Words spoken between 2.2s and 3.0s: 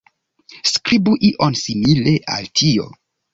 al tio